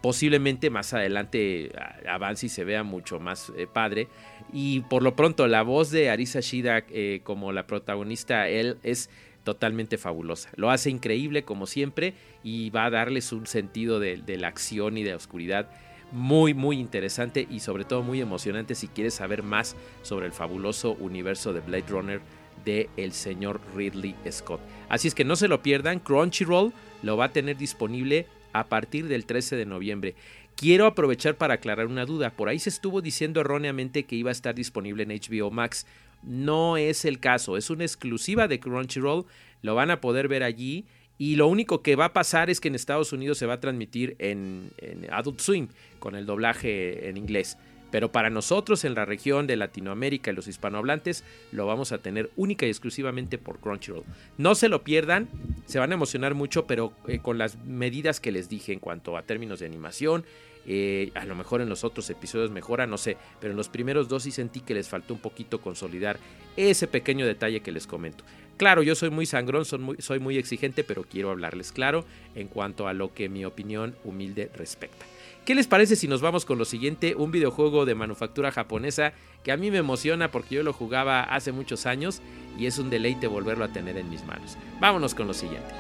posiblemente 0.02 0.70
más 0.70 0.94
adelante 0.94 1.72
avance 2.08 2.46
y 2.46 2.50
se 2.50 2.64
vea 2.64 2.84
mucho 2.84 3.20
más 3.20 3.52
eh, 3.58 3.68
padre. 3.68 4.08
Y 4.54 4.82
por 4.82 5.04
lo 5.04 5.16
pronto 5.16 5.48
la 5.48 5.62
voz 5.62 5.92
de 5.92 6.10
Arisa 6.10 6.40
Shida 6.40 6.84
eh, 6.90 7.22
como 7.24 7.52
la 7.52 7.68
protagonista, 7.68 8.48
él 8.48 8.78
es 8.84 9.10
totalmente 9.44 9.98
fabulosa. 9.98 10.50
Lo 10.56 10.70
hace 10.70 10.90
increíble 10.90 11.44
como 11.44 11.66
siempre 11.66 12.14
y 12.44 12.70
va 12.70 12.86
a 12.86 12.90
darles 12.90 13.32
un 13.32 13.48
sentido 13.48 14.00
de, 14.00 14.22
la 14.38 14.48
acción 14.48 14.98
y 14.98 15.04
de 15.04 15.12
la 15.12 15.16
oscuridad 15.18 15.70
muy 16.12 16.56
muy 16.56 16.80
interesante 16.80 17.48
y 17.50 17.60
sobre 17.60 17.86
todo 17.86 18.02
muy 18.02 18.20
emocionante 18.20 18.74
si 18.74 18.88
quieres 18.88 19.14
saber 19.14 19.44
más 19.44 19.76
sobre 20.02 20.26
el 20.26 20.32
fabuloso 20.32 20.94
universo 21.00 21.54
de 21.54 21.60
Blade 21.60 21.86
Runner 21.88 22.22
de 22.66 22.90
el 22.98 23.12
señor 23.12 23.62
Ridley 23.76 24.16
Scott. 24.32 24.60
Así 24.90 25.08
es 25.08 25.16
que 25.16 25.24
no 25.24 25.36
se 25.36 25.48
lo 25.48 25.62
pierdan, 25.62 26.00
Crunchyroll 26.00 26.74
lo 27.04 27.16
va 27.16 27.26
a 27.26 27.32
tener 27.32 27.58
disponible 27.58 28.26
a 28.54 28.68
partir 28.68 29.08
del 29.08 29.26
13 29.26 29.56
de 29.56 29.66
noviembre. 29.66 30.16
Quiero 30.56 30.86
aprovechar 30.86 31.36
para 31.36 31.56
aclarar 31.56 31.88
una 31.88 32.06
duda. 32.06 32.32
Por 32.32 32.50
ahí 32.50 32.60
se 32.60 32.70
estuvo 32.70 33.02
diciendo 33.02 33.42
erróneamente 33.42 34.04
que 34.04 34.16
iba 34.16 34.30
a 34.30 34.34
estar 34.34 34.56
disponible 34.56 35.04
en 35.04 35.10
HBO 35.10 35.52
Max. 35.52 35.86
No 36.22 36.76
es 36.76 37.06
el 37.06 37.20
caso, 37.20 37.56
es 37.56 37.70
una 37.70 37.86
exclusiva 37.86 38.48
de 38.48 38.60
Crunchyroll. 38.60 39.26
Lo 39.62 39.76
van 39.76 39.92
a 39.92 40.02
poder 40.02 40.28
ver 40.28 40.44
allí. 40.44 40.86
Y 41.18 41.36
lo 41.36 41.48
único 41.48 41.82
que 41.82 41.96
va 41.96 42.06
a 42.06 42.14
pasar 42.14 42.50
es 42.50 42.60
que 42.60 42.70
en 42.70 42.76
Estados 42.76 43.12
Unidos 43.14 43.38
se 43.38 43.46
va 43.46 43.56
a 43.56 43.60
transmitir 43.60 44.16
en, 44.20 44.72
en 44.78 45.12
Adult 45.12 45.40
Swim 45.40 45.68
con 46.00 46.16
el 46.16 46.26
doblaje 46.26 47.10
en 47.10 47.18
inglés. 47.18 47.58
Pero 47.92 48.12
para 48.12 48.30
nosotros 48.30 48.86
en 48.86 48.96
la 48.96 49.06
región 49.06 49.48
de 49.48 49.56
Latinoamérica 49.56 50.32
y 50.32 50.36
los 50.36 50.48
hispanohablantes 50.48 51.24
lo 51.52 51.66
vamos 51.66 51.92
a 51.92 51.98
tener 51.98 52.30
única 52.36 52.66
y 52.66 52.70
exclusivamente 52.70 53.38
por 53.38 53.60
Crunchyroll. 53.60 54.04
No 54.38 54.56
se 54.56 54.70
lo 54.70 54.84
pierdan, 54.84 55.28
se 55.66 55.80
van 55.80 55.92
a 55.92 55.96
emocionar 55.96 56.34
mucho, 56.34 56.68
pero 56.68 56.94
eh, 57.08 57.20
con 57.20 57.38
las 57.38 57.58
medidas 57.66 58.20
que 58.20 58.32
les 58.32 58.50
dije 58.50 58.74
en 58.74 58.80
cuanto 58.80 59.18
a 59.18 59.24
términos 59.24 59.60
de 59.60 59.66
animación. 59.66 60.26
Eh, 60.72 61.12
a 61.16 61.26
lo 61.26 61.36
mejor 61.36 61.62
en 61.62 61.70
los 61.70 61.84
otros 61.84 62.10
episodios 62.10 62.52
mejora, 62.52 62.86
no 62.86 62.98
sé, 62.98 63.18
pero 63.40 63.52
en 63.52 63.58
los 63.58 63.70
primeros 63.70 64.08
dos 64.08 64.24
sí 64.24 64.32
sentí 64.32 64.60
que 64.60 64.76
les 64.76 64.90
faltó 64.90 65.14
un 65.14 65.20
poquito 65.20 65.62
consolidar 65.62 66.20
ese 66.58 66.86
pequeño 66.86 67.26
detalle 67.26 67.62
que 67.62 67.72
les 67.72 67.88
comento. 67.88 68.24
Claro, 68.58 68.84
yo 68.84 68.94
soy 68.94 69.10
muy 69.10 69.26
sangrón, 69.26 69.64
soy 69.64 69.80
muy, 69.80 69.96
soy 70.00 70.20
muy 70.20 70.38
exigente, 70.38 70.84
pero 70.84 71.04
quiero 71.04 71.32
hablarles 71.32 71.72
claro 71.72 72.06
en 72.36 72.50
cuanto 72.50 72.90
a 72.90 72.94
lo 72.94 73.14
que 73.14 73.30
mi 73.30 73.46
opinión 73.46 73.96
humilde 74.04 74.52
respecta. 74.54 75.06
¿Qué 75.46 75.56
les 75.56 75.68
parece 75.68 75.96
si 75.96 76.08
nos 76.08 76.22
vamos 76.22 76.46
con 76.46 76.58
lo 76.58 76.66
siguiente? 76.66 77.16
Un 77.16 77.32
videojuego 77.32 77.86
de 77.86 77.96
manufactura 77.96 78.52
japonesa 78.52 79.14
que 79.44 79.52
a 79.52 79.58
mí 79.58 79.72
me 79.72 79.78
emociona 79.78 80.30
porque 80.32 80.56
yo 80.56 80.64
lo 80.64 80.74
jugaba 80.74 81.24
hace 81.24 81.52
muchos 81.52 81.86
años 81.86 82.22
y 82.58 82.68
es 82.68 82.78
un 82.78 82.90
deleite 82.90 83.28
volverlo 83.28 83.66
a 83.66 83.74
tener 83.74 83.98
en 83.98 84.10
mis 84.10 84.24
manos. 84.26 84.58
Vámonos 84.80 85.16
con 85.16 85.28
lo 85.28 85.34
siguiente. 85.34 85.74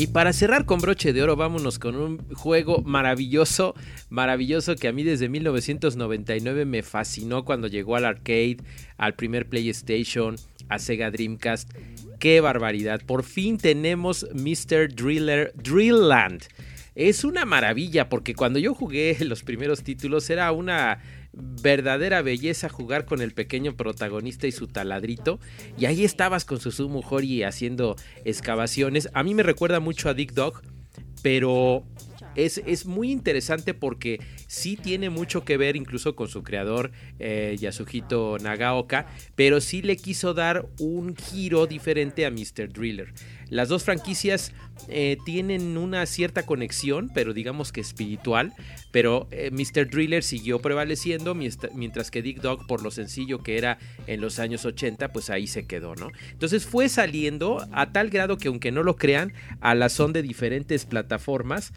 Y 0.00 0.06
para 0.06 0.32
cerrar 0.32 0.64
con 0.64 0.78
broche 0.78 1.12
de 1.12 1.24
oro, 1.24 1.34
vámonos 1.34 1.80
con 1.80 1.96
un 1.96 2.18
juego 2.32 2.82
maravilloso, 2.82 3.74
maravilloso 4.10 4.76
que 4.76 4.86
a 4.86 4.92
mí 4.92 5.02
desde 5.02 5.28
1999 5.28 6.66
me 6.66 6.84
fascinó 6.84 7.44
cuando 7.44 7.66
llegó 7.66 7.96
al 7.96 8.04
arcade, 8.04 8.58
al 8.96 9.14
primer 9.14 9.48
PlayStation, 9.48 10.36
a 10.68 10.78
Sega 10.78 11.10
Dreamcast. 11.10 11.72
¡Qué 12.20 12.40
barbaridad! 12.40 13.02
Por 13.04 13.24
fin 13.24 13.58
tenemos 13.58 14.24
Mr. 14.34 14.94
Driller 14.94 15.52
Drillland. 15.56 16.44
Es 16.94 17.24
una 17.24 17.44
maravilla 17.44 18.08
porque 18.08 18.36
cuando 18.36 18.60
yo 18.60 18.74
jugué 18.74 19.16
los 19.24 19.42
primeros 19.42 19.82
títulos 19.82 20.30
era 20.30 20.52
una 20.52 21.02
verdadera 21.38 22.22
belleza 22.22 22.68
jugar 22.68 23.04
con 23.04 23.20
el 23.22 23.32
pequeño 23.32 23.76
protagonista 23.76 24.46
y 24.46 24.52
su 24.52 24.66
taladrito. 24.66 25.38
Y 25.78 25.86
ahí 25.86 26.04
estabas 26.04 26.44
con 26.44 26.60
su 26.60 26.70
Sumo 26.70 27.00
Hori 27.08 27.42
haciendo 27.42 27.96
excavaciones. 28.24 29.08
A 29.14 29.22
mí 29.22 29.34
me 29.34 29.42
recuerda 29.42 29.80
mucho 29.80 30.08
a 30.08 30.14
Dick 30.14 30.32
Dog, 30.32 30.62
pero 31.22 31.84
es, 32.34 32.62
es, 32.66 32.86
muy 32.86 33.10
interesante 33.10 33.74
porque 33.74 34.20
sí 34.46 34.76
tiene 34.76 35.10
mucho 35.10 35.44
que 35.44 35.56
ver 35.56 35.76
incluso 35.76 36.14
con 36.14 36.28
su 36.28 36.42
creador 36.42 36.90
eh, 37.18 37.56
Yasuhito 37.58 38.38
Nagaoka, 38.38 39.06
pero 39.34 39.60
sí 39.60 39.82
le 39.82 39.96
quiso 39.96 40.34
dar 40.34 40.68
un 40.78 41.16
giro 41.16 41.66
diferente 41.66 42.26
a 42.26 42.30
Mr. 42.30 42.72
Driller. 42.72 43.12
Las 43.50 43.68
dos 43.68 43.82
franquicias 43.84 44.52
eh, 44.88 45.16
tienen 45.24 45.76
una 45.78 46.04
cierta 46.06 46.44
conexión, 46.44 47.10
pero 47.14 47.32
digamos 47.32 47.72
que 47.72 47.80
espiritual. 47.80 48.52
Pero 48.90 49.26
eh, 49.30 49.50
Mr. 49.50 49.88
Driller 49.88 50.22
siguió 50.22 50.60
prevaleciendo, 50.60 51.34
mientras 51.34 52.10
que 52.10 52.22
Dick 52.22 52.40
Dog, 52.40 52.66
por 52.66 52.82
lo 52.82 52.90
sencillo 52.90 53.42
que 53.42 53.58
era 53.58 53.78
en 54.06 54.20
los 54.20 54.38
años 54.38 54.64
80, 54.64 55.12
pues 55.12 55.30
ahí 55.30 55.46
se 55.46 55.66
quedó, 55.66 55.94
¿no? 55.94 56.10
Entonces 56.30 56.66
fue 56.66 56.88
saliendo 56.88 57.66
a 57.72 57.92
tal 57.92 58.10
grado 58.10 58.36
que, 58.36 58.48
aunque 58.48 58.72
no 58.72 58.82
lo 58.82 58.96
crean, 58.96 59.32
a 59.60 59.74
la 59.74 59.88
son 59.88 60.12
de 60.12 60.22
diferentes 60.22 60.84
plataformas, 60.84 61.72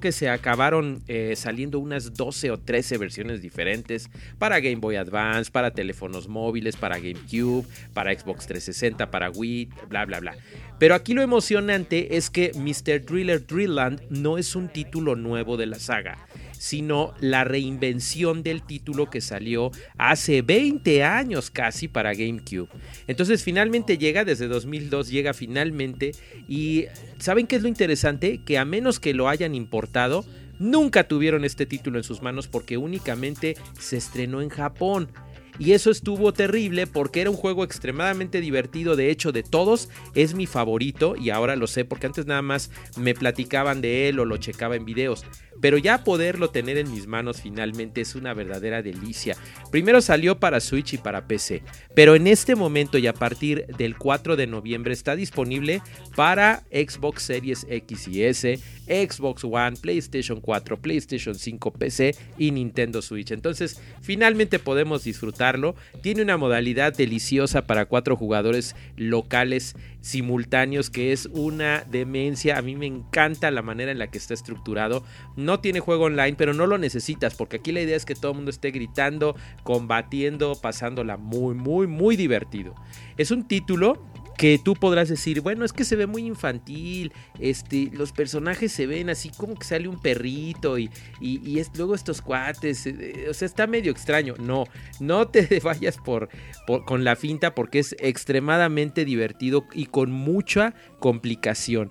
que 0.00 0.12
se 0.12 0.28
acabaron 0.28 1.02
eh, 1.08 1.34
saliendo 1.36 1.78
unas 1.78 2.12
12 2.14 2.50
o 2.50 2.58
13 2.58 2.98
versiones 2.98 3.40
diferentes 3.40 4.10
para 4.38 4.60
Game 4.60 4.76
Boy 4.76 4.96
Advance, 4.96 5.50
para 5.50 5.70
teléfonos 5.70 6.28
móviles, 6.28 6.76
para 6.76 6.98
GameCube, 6.98 7.66
para 7.94 8.12
Xbox 8.12 8.46
360, 8.46 9.10
para 9.10 9.30
Wii, 9.30 9.70
bla, 9.88 10.04
bla, 10.04 10.20
bla. 10.20 10.36
Pero 10.78 10.94
aquí 10.94 11.14
lo 11.14 11.22
emocionante 11.22 12.16
es 12.16 12.28
que 12.28 12.52
Mr. 12.54 13.04
Driller 13.04 13.46
Drillland 13.46 14.02
no 14.10 14.36
es 14.36 14.54
un 14.54 14.68
título 14.68 15.16
nuevo 15.16 15.56
de 15.56 15.66
la 15.66 15.78
saga, 15.78 16.18
sino 16.64 17.12
la 17.20 17.44
reinvención 17.44 18.42
del 18.42 18.62
título 18.62 19.10
que 19.10 19.20
salió 19.20 19.70
hace 19.98 20.40
20 20.40 21.04
años 21.04 21.50
casi 21.50 21.88
para 21.88 22.14
GameCube. 22.14 22.70
Entonces 23.06 23.42
finalmente 23.42 23.98
llega, 23.98 24.24
desde 24.24 24.48
2002 24.48 25.10
llega 25.10 25.34
finalmente 25.34 26.12
y 26.48 26.86
¿saben 27.18 27.46
qué 27.46 27.56
es 27.56 27.62
lo 27.62 27.68
interesante? 27.68 28.40
Que 28.46 28.56
a 28.56 28.64
menos 28.64 28.98
que 28.98 29.12
lo 29.12 29.28
hayan 29.28 29.54
importado, 29.54 30.24
nunca 30.58 31.06
tuvieron 31.06 31.44
este 31.44 31.66
título 31.66 31.98
en 31.98 32.04
sus 32.04 32.22
manos 32.22 32.48
porque 32.48 32.78
únicamente 32.78 33.58
se 33.78 33.98
estrenó 33.98 34.40
en 34.40 34.48
Japón. 34.48 35.10
Y 35.58 35.72
eso 35.72 35.90
estuvo 35.90 36.32
terrible 36.32 36.86
porque 36.86 37.20
era 37.20 37.30
un 37.30 37.36
juego 37.36 37.62
extremadamente 37.62 38.40
divertido. 38.40 38.96
De 38.96 39.10
hecho, 39.10 39.30
de 39.30 39.44
todos 39.44 39.88
es 40.14 40.34
mi 40.34 40.46
favorito. 40.46 41.14
Y 41.16 41.30
ahora 41.30 41.54
lo 41.54 41.68
sé 41.68 41.84
porque 41.84 42.06
antes 42.06 42.26
nada 42.26 42.42
más 42.42 42.70
me 42.96 43.14
platicaban 43.14 43.80
de 43.80 44.08
él 44.08 44.18
o 44.18 44.24
lo 44.24 44.36
checaba 44.36 44.74
en 44.74 44.84
videos 44.84 45.24
pero 45.60 45.78
ya 45.78 46.04
poderlo 46.04 46.50
tener 46.50 46.78
en 46.78 46.90
mis 46.90 47.06
manos 47.06 47.40
finalmente 47.40 48.00
es 48.00 48.14
una 48.14 48.34
verdadera 48.34 48.82
delicia. 48.82 49.36
Primero 49.70 50.00
salió 50.00 50.38
para 50.38 50.60
Switch 50.60 50.94
y 50.94 50.98
para 50.98 51.26
PC, 51.26 51.62
pero 51.94 52.14
en 52.14 52.26
este 52.26 52.54
momento 52.54 52.98
y 52.98 53.06
a 53.06 53.14
partir 53.14 53.66
del 53.78 53.96
4 53.96 54.36
de 54.36 54.46
noviembre 54.46 54.92
está 54.92 55.16
disponible 55.16 55.82
para 56.16 56.64
Xbox 56.70 57.22
Series 57.22 57.66
X 57.68 58.08
y 58.08 58.24
S, 58.24 58.58
Xbox 58.86 59.44
One, 59.44 59.76
PlayStation 59.80 60.40
4, 60.40 60.80
PlayStation 60.80 61.34
5, 61.34 61.72
PC 61.72 62.14
y 62.38 62.50
Nintendo 62.50 63.02
Switch. 63.02 63.30
Entonces, 63.30 63.80
finalmente 64.02 64.58
podemos 64.58 65.04
disfrutarlo. 65.04 65.74
Tiene 66.02 66.22
una 66.22 66.36
modalidad 66.36 66.94
deliciosa 66.94 67.66
para 67.66 67.86
cuatro 67.86 68.16
jugadores 68.16 68.76
locales 68.96 69.74
simultáneos 70.00 70.90
que 70.90 71.12
es 71.12 71.26
una 71.32 71.84
demencia. 71.90 72.58
A 72.58 72.62
mí 72.62 72.76
me 72.76 72.86
encanta 72.86 73.50
la 73.50 73.62
manera 73.62 73.90
en 73.90 73.98
la 73.98 74.10
que 74.10 74.18
está 74.18 74.34
estructurado. 74.34 75.04
No 75.44 75.60
tiene 75.60 75.80
juego 75.80 76.04
online, 76.04 76.34
pero 76.36 76.54
no 76.54 76.66
lo 76.66 76.78
necesitas 76.78 77.34
porque 77.34 77.56
aquí 77.56 77.72
la 77.72 77.80
idea 77.80 77.96
es 77.96 78.04
que 78.04 78.14
todo 78.14 78.32
el 78.32 78.36
mundo 78.36 78.50
esté 78.50 78.70
gritando, 78.70 79.36
combatiendo, 79.62 80.54
pasándola 80.60 81.16
muy, 81.16 81.54
muy, 81.54 81.86
muy 81.86 82.16
divertido. 82.16 82.74
Es 83.16 83.30
un 83.30 83.46
título 83.46 84.02
que 84.36 84.58
tú 84.58 84.74
podrás 84.74 85.08
decir, 85.08 85.40
bueno, 85.40 85.64
es 85.64 85.72
que 85.72 85.84
se 85.84 85.96
ve 85.96 86.06
muy 86.06 86.26
infantil, 86.26 87.12
este, 87.38 87.90
los 87.92 88.12
personajes 88.12 88.72
se 88.72 88.86
ven 88.86 89.10
así 89.10 89.30
como 89.30 89.54
que 89.54 89.64
sale 89.64 89.88
un 89.88 90.00
perrito 90.00 90.78
y, 90.78 90.90
y, 91.20 91.58
es, 91.58 91.70
luego 91.76 91.94
estos 91.94 92.20
cuates, 92.20 92.86
eh, 92.86 92.96
eh, 92.98 93.26
o 93.30 93.34
sea, 93.34 93.46
está 93.46 93.66
medio 93.66 93.92
extraño. 93.92 94.34
No, 94.38 94.64
no 95.00 95.28
te 95.28 95.60
vayas 95.62 95.96
por, 95.98 96.28
por, 96.66 96.84
con 96.84 97.04
la 97.04 97.16
finta 97.16 97.54
porque 97.54 97.78
es 97.78 97.94
extremadamente 98.00 99.04
divertido 99.04 99.64
y 99.72 99.86
con 99.86 100.10
mucha 100.10 100.74
complicación. 100.98 101.90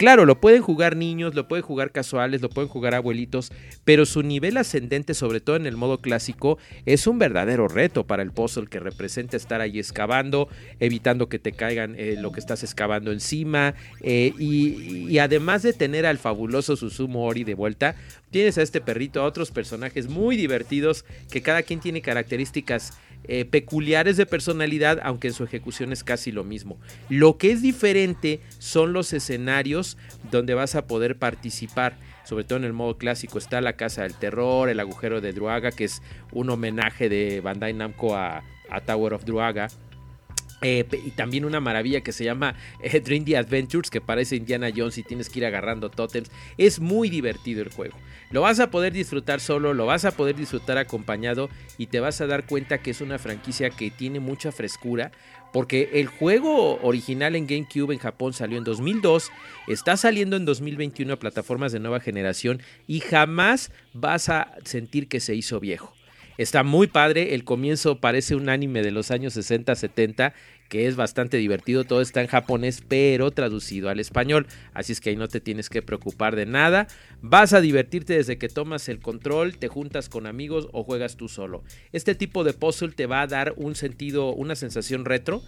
Claro, 0.00 0.24
lo 0.24 0.40
pueden 0.40 0.62
jugar 0.62 0.96
niños, 0.96 1.34
lo 1.34 1.46
pueden 1.46 1.62
jugar 1.62 1.92
casuales, 1.92 2.40
lo 2.40 2.48
pueden 2.48 2.70
jugar 2.70 2.94
abuelitos, 2.94 3.52
pero 3.84 4.06
su 4.06 4.22
nivel 4.22 4.56
ascendente, 4.56 5.12
sobre 5.12 5.42
todo 5.42 5.56
en 5.56 5.66
el 5.66 5.76
modo 5.76 5.98
clásico, 5.98 6.56
es 6.86 7.06
un 7.06 7.18
verdadero 7.18 7.68
reto 7.68 8.06
para 8.06 8.22
el 8.22 8.32
puzzle 8.32 8.66
que 8.66 8.80
representa 8.80 9.36
estar 9.36 9.60
ahí 9.60 9.78
excavando, 9.78 10.48
evitando 10.78 11.28
que 11.28 11.38
te 11.38 11.52
caigan 11.52 11.96
eh, 11.98 12.16
lo 12.18 12.32
que 12.32 12.40
estás 12.40 12.62
excavando 12.62 13.12
encima, 13.12 13.74
eh, 14.00 14.32
y, 14.38 15.18
además 15.18 15.62
de 15.62 15.74
tener 15.74 16.06
al 16.06 16.16
fabuloso 16.16 16.76
Susumu 16.76 17.20
Ori 17.20 17.44
de 17.44 17.52
vuelta, 17.52 17.94
tienes 18.30 18.56
a 18.56 18.62
este 18.62 18.80
perrito, 18.80 19.20
a 19.20 19.24
otros 19.24 19.50
personajes 19.50 20.08
muy 20.08 20.38
divertidos, 20.38 21.04
que 21.30 21.42
cada 21.42 21.62
quien 21.62 21.80
tiene 21.80 22.00
características 22.00 22.94
eh, 23.24 23.44
peculiares 23.44 24.16
de 24.16 24.26
personalidad, 24.26 24.98
aunque 25.02 25.28
en 25.28 25.34
su 25.34 25.44
ejecución 25.44 25.92
es 25.92 26.02
casi 26.02 26.32
lo 26.32 26.42
mismo. 26.42 26.78
Lo 27.08 27.36
que 27.36 27.52
es 27.52 27.62
diferente 27.62 28.40
son 28.58 28.92
los 28.92 29.12
escenarios 29.12 29.96
donde 30.30 30.54
vas 30.54 30.74
a 30.74 30.86
poder 30.86 31.18
participar. 31.18 31.98
Sobre 32.24 32.44
todo 32.44 32.58
en 32.58 32.64
el 32.64 32.72
modo 32.72 32.96
clásico 32.96 33.38
está 33.38 33.60
la 33.60 33.74
Casa 33.74 34.02
del 34.02 34.14
Terror, 34.14 34.68
el 34.68 34.80
agujero 34.80 35.20
de 35.20 35.32
Druaga, 35.32 35.70
que 35.70 35.84
es 35.84 36.02
un 36.32 36.50
homenaje 36.50 37.08
de 37.08 37.40
Bandai 37.40 37.72
Namco 37.72 38.16
a, 38.16 38.42
Tower 38.86 39.14
of 39.14 39.24
Druaga. 39.24 39.68
Eh, 40.62 40.86
y 41.04 41.10
también 41.12 41.44
una 41.44 41.58
maravilla 41.58 42.02
que 42.02 42.12
se 42.12 42.24
llama 42.24 42.54
eh, 42.82 43.00
Dream 43.00 43.24
the 43.24 43.36
Adventures, 43.36 43.90
que 43.90 44.00
parece 44.00 44.36
Indiana 44.36 44.70
Jones 44.74 44.98
y 44.98 45.02
tienes 45.02 45.28
que 45.28 45.40
ir 45.40 45.46
agarrando 45.46 45.90
totems. 45.90 46.30
Es 46.58 46.80
muy 46.80 47.10
divertido 47.10 47.62
el 47.62 47.70
juego. 47.70 47.96
Lo 48.30 48.42
vas 48.42 48.60
a 48.60 48.70
poder 48.70 48.92
disfrutar 48.92 49.40
solo, 49.40 49.74
lo 49.74 49.86
vas 49.86 50.04
a 50.04 50.12
poder 50.12 50.36
disfrutar 50.36 50.78
acompañado 50.78 51.50
y 51.78 51.88
te 51.88 51.98
vas 51.98 52.20
a 52.20 52.28
dar 52.28 52.46
cuenta 52.46 52.78
que 52.78 52.92
es 52.92 53.00
una 53.00 53.18
franquicia 53.18 53.70
que 53.70 53.90
tiene 53.90 54.20
mucha 54.20 54.52
frescura. 54.52 55.10
Porque 55.52 55.90
el 55.94 56.06
juego 56.06 56.80
original 56.80 57.34
en 57.34 57.48
GameCube 57.48 57.92
en 57.92 57.98
Japón 57.98 58.32
salió 58.32 58.56
en 58.56 58.62
2002, 58.62 59.32
está 59.66 59.96
saliendo 59.96 60.36
en 60.36 60.44
2021 60.44 61.12
a 61.12 61.18
plataformas 61.18 61.72
de 61.72 61.80
nueva 61.80 61.98
generación 61.98 62.62
y 62.86 63.00
jamás 63.00 63.72
vas 63.94 64.28
a 64.28 64.54
sentir 64.64 65.08
que 65.08 65.18
se 65.18 65.34
hizo 65.34 65.58
viejo. 65.58 65.92
Está 66.38 66.62
muy 66.62 66.86
padre, 66.86 67.34
el 67.34 67.42
comienzo 67.42 68.00
parece 68.00 68.36
un 68.36 68.48
anime 68.48 68.82
de 68.82 68.92
los 68.92 69.10
años 69.10 69.36
60-70 69.36 70.32
que 70.70 70.86
es 70.86 70.94
bastante 70.96 71.36
divertido, 71.36 71.84
todo 71.84 72.00
está 72.00 72.22
en 72.22 72.28
japonés 72.28 72.82
pero 72.86 73.32
traducido 73.32 73.90
al 73.90 73.98
español, 73.98 74.46
así 74.72 74.92
es 74.92 75.00
que 75.00 75.10
ahí 75.10 75.16
no 75.16 75.28
te 75.28 75.40
tienes 75.40 75.68
que 75.68 75.82
preocupar 75.82 76.36
de 76.36 76.46
nada, 76.46 76.86
vas 77.20 77.52
a 77.52 77.60
divertirte 77.60 78.14
desde 78.14 78.38
que 78.38 78.48
tomas 78.48 78.88
el 78.88 79.00
control, 79.00 79.58
te 79.58 79.66
juntas 79.66 80.08
con 80.08 80.26
amigos 80.26 80.68
o 80.72 80.84
juegas 80.84 81.16
tú 81.16 81.28
solo. 81.28 81.64
Este 81.92 82.14
tipo 82.14 82.44
de 82.44 82.52
puzzle 82.54 82.92
te 82.92 83.06
va 83.06 83.20
a 83.20 83.26
dar 83.26 83.52
un 83.56 83.74
sentido, 83.74 84.32
una 84.32 84.54
sensación 84.54 85.04
retro, 85.04 85.42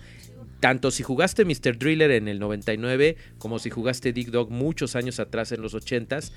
tanto 0.58 0.90
si 0.90 1.04
jugaste 1.04 1.44
Mr. 1.44 1.78
Driller 1.78 2.10
en 2.10 2.26
el 2.26 2.40
99 2.40 3.16
como 3.38 3.60
si 3.60 3.70
jugaste 3.70 4.12
Dig 4.12 4.32
Dog 4.32 4.50
muchos 4.50 4.96
años 4.96 5.20
atrás 5.20 5.52
en 5.52 5.62
los 5.62 5.74
80s 5.74 6.32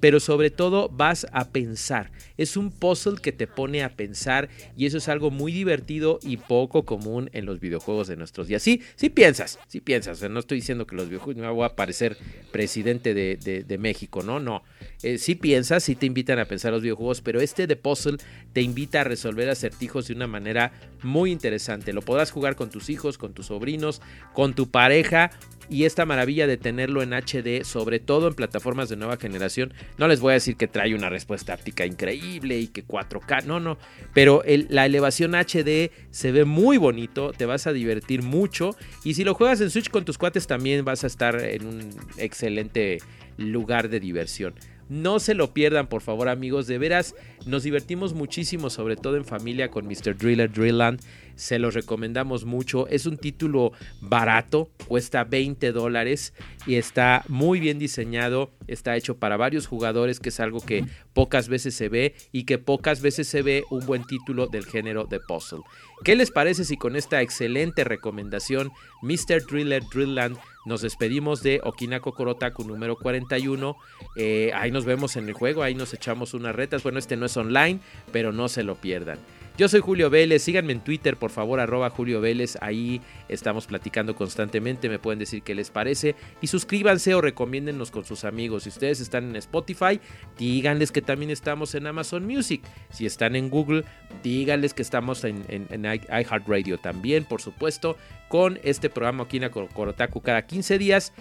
pero 0.00 0.18
sobre 0.18 0.50
todo 0.50 0.88
vas 0.88 1.26
a 1.32 1.48
pensar. 1.50 2.10
Es 2.36 2.56
un 2.56 2.70
puzzle 2.70 3.20
que 3.20 3.32
te 3.32 3.46
pone 3.46 3.84
a 3.84 3.90
pensar 3.90 4.48
y 4.76 4.86
eso 4.86 4.98
es 4.98 5.08
algo 5.08 5.30
muy 5.30 5.52
divertido 5.52 6.18
y 6.22 6.38
poco 6.38 6.84
común 6.84 7.28
en 7.32 7.46
los 7.46 7.60
videojuegos 7.60 8.08
de 8.08 8.16
nuestros 8.16 8.48
días. 8.48 8.62
Sí, 8.62 8.82
sí 8.96 9.10
piensas, 9.10 9.58
sí 9.68 9.80
piensas. 9.80 10.22
no 10.28 10.40
estoy 10.40 10.58
diciendo 10.58 10.86
que 10.86 10.96
los 10.96 11.08
videojuegos 11.08 11.42
me 11.42 11.48
voy 11.50 11.66
a 11.66 11.76
parecer 11.76 12.16
presidente 12.50 13.14
de, 13.14 13.78
México, 13.78 14.22
no, 14.22 14.40
no. 14.40 14.62
Eh, 15.02 15.18
sí 15.18 15.34
piensas, 15.34 15.84
sí 15.84 15.94
te 15.94 16.06
invitan 16.06 16.38
a 16.38 16.44
pensar 16.44 16.72
los 16.72 16.82
videojuegos, 16.82 17.20
pero 17.20 17.40
este 17.40 17.66
de 17.66 17.76
puzzle 17.76 18.18
te 18.52 18.62
invita 18.62 19.02
a 19.02 19.04
resolver 19.04 19.48
acertijos 19.48 20.08
de 20.08 20.14
una 20.14 20.26
manera 20.26 20.72
muy 21.02 21.30
interesante. 21.30 21.92
Lo 21.92 22.02
podrás 22.02 22.30
jugar 22.30 22.56
con 22.56 22.70
tus 22.70 22.90
hijos, 22.90 23.16
con 23.16 23.32
tus 23.32 23.46
sobrinos, 23.46 24.02
con 24.34 24.54
tu 24.54 24.70
pareja 24.70 25.30
y 25.70 25.84
esta 25.84 26.04
maravilla 26.04 26.46
de 26.46 26.56
tenerlo 26.56 27.02
en 27.02 27.12
HD, 27.12 27.64
sobre 27.64 28.00
todo 28.00 28.28
en 28.28 28.34
plataformas 28.34 28.88
de 28.88 28.96
nueva 28.96 29.16
generación. 29.16 29.72
No 29.96 30.08
les 30.08 30.20
voy 30.20 30.32
a 30.32 30.34
decir 30.34 30.56
que 30.56 30.66
trae 30.66 30.94
una 30.94 31.08
respuesta 31.08 31.54
áptica 31.54 31.86
increíble 31.86 32.58
y 32.58 32.66
que 32.66 32.84
4K, 32.84 33.44
no, 33.44 33.60
no, 33.60 33.78
pero 34.12 34.42
la 34.68 34.84
elevación 34.84 35.34
HD 35.34 35.90
se 36.10 36.32
ve 36.32 36.44
muy 36.44 36.76
bonito, 36.76 37.32
te 37.32 37.46
vas 37.46 37.66
a 37.66 37.72
divertir 37.72 38.22
mucho 38.22 38.76
y 39.04 39.14
si 39.14 39.24
lo 39.24 39.34
juegas 39.34 39.60
en 39.60 39.70
Switch 39.70 39.90
con 39.90 40.04
tus 40.04 40.18
cuates 40.18 40.46
también 40.46 40.84
vas 40.84 41.04
a 41.04 41.06
estar 41.06 41.40
en 41.40 41.66
un 41.66 41.90
excelente 42.18 42.98
lugar 43.36 43.88
de 43.88 44.00
diversión. 44.00 44.54
No 44.90 45.20
se 45.20 45.34
lo 45.34 45.54
pierdan, 45.54 45.86
por 45.86 46.02
favor, 46.02 46.28
amigos. 46.28 46.66
De 46.66 46.76
veras, 46.76 47.14
nos 47.46 47.62
divertimos 47.62 48.12
muchísimo, 48.12 48.70
sobre 48.70 48.96
todo 48.96 49.16
en 49.16 49.24
familia, 49.24 49.70
con 49.70 49.86
Mr. 49.86 50.16
Driller 50.18 50.50
Drillland. 50.50 51.00
Se 51.40 51.58
los 51.58 51.72
recomendamos 51.72 52.44
mucho. 52.44 52.86
Es 52.88 53.06
un 53.06 53.16
título 53.16 53.72
barato, 54.02 54.68
cuesta 54.86 55.24
20 55.24 55.72
dólares 55.72 56.34
y 56.66 56.74
está 56.74 57.24
muy 57.28 57.60
bien 57.60 57.78
diseñado. 57.78 58.50
Está 58.66 58.94
hecho 58.94 59.16
para 59.16 59.38
varios 59.38 59.66
jugadores, 59.66 60.20
que 60.20 60.28
es 60.28 60.38
algo 60.38 60.60
que 60.60 60.84
pocas 61.14 61.48
veces 61.48 61.74
se 61.74 61.88
ve 61.88 62.14
y 62.30 62.44
que 62.44 62.58
pocas 62.58 63.00
veces 63.00 63.26
se 63.26 63.40
ve 63.40 63.64
un 63.70 63.86
buen 63.86 64.04
título 64.04 64.48
del 64.48 64.66
género 64.66 65.04
de 65.04 65.18
puzzle. 65.18 65.62
¿Qué 66.04 66.14
les 66.14 66.30
parece 66.30 66.66
si 66.66 66.76
con 66.76 66.94
esta 66.94 67.22
excelente 67.22 67.84
recomendación, 67.84 68.70
Mr. 69.00 69.46
Driller 69.50 69.82
Drillland 69.92 70.36
nos 70.66 70.82
despedimos 70.82 71.42
de 71.42 71.60
Okinako 71.64 72.12
Korotaku 72.12 72.64
número 72.64 72.96
41. 72.96 73.76
Eh, 74.16 74.52
ahí 74.54 74.70
nos 74.70 74.84
vemos 74.84 75.16
en 75.16 75.26
el 75.26 75.34
juego, 75.34 75.62
ahí 75.62 75.74
nos 75.74 75.94
echamos 75.94 76.34
unas 76.34 76.54
retas. 76.54 76.82
Bueno, 76.82 76.98
este 76.98 77.16
no 77.16 77.26
es 77.26 77.36
online, 77.36 77.80
pero 78.12 78.30
no 78.30 78.48
se 78.48 78.62
lo 78.62 78.74
pierdan. 78.74 79.18
Yo 79.60 79.68
soy 79.68 79.80
Julio 79.80 80.08
Vélez, 80.08 80.42
síganme 80.42 80.72
en 80.72 80.80
Twitter, 80.80 81.18
por 81.18 81.30
favor, 81.30 81.60
arroba 81.60 81.90
Julio 81.90 82.22
Vélez, 82.22 82.56
ahí 82.62 83.02
estamos 83.28 83.66
platicando 83.66 84.14
constantemente, 84.14 84.88
me 84.88 84.98
pueden 84.98 85.18
decir 85.18 85.42
qué 85.42 85.54
les 85.54 85.70
parece 85.70 86.14
y 86.40 86.46
suscríbanse 86.46 87.14
o 87.14 87.20
recomiéndennos 87.20 87.90
con 87.90 88.06
sus 88.06 88.24
amigos. 88.24 88.62
Si 88.62 88.70
ustedes 88.70 89.00
están 89.00 89.28
en 89.28 89.36
Spotify, 89.36 90.00
díganles 90.38 90.92
que 90.92 91.02
también 91.02 91.30
estamos 91.30 91.74
en 91.74 91.86
Amazon 91.86 92.24
Music. 92.24 92.62
Si 92.88 93.04
están 93.04 93.36
en 93.36 93.50
Google, 93.50 93.84
díganles 94.22 94.72
que 94.72 94.80
estamos 94.80 95.24
en, 95.24 95.44
en, 95.48 95.84
iHeartRadio 95.84 96.78
también, 96.78 97.24
por 97.24 97.42
supuesto, 97.42 97.98
con 98.30 98.58
este 98.62 98.88
programa 98.88 99.24
Okina 99.24 99.50
Korotaku 99.50 100.22
cada 100.22 100.46
15 100.46 100.78
días. 100.78 101.12